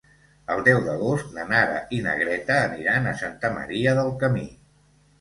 El 0.53 0.63
deu 0.67 0.79
d'agost 0.87 1.35
na 1.35 1.45
Nara 1.51 1.77
i 1.99 2.01
na 2.07 2.17
Greta 2.23 2.59
aniran 2.65 3.09
a 3.13 3.17
Santa 3.23 3.55
Maria 3.61 3.99
del 4.03 4.15
Camí. 4.27 4.51